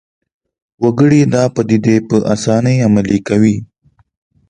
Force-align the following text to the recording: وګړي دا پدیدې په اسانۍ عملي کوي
وګړي 0.83 1.21
دا 1.33 1.43
پدیدې 1.55 1.97
په 2.07 2.17
اسانۍ 2.33 2.77
عملي 2.87 3.19
کوي 3.27 3.55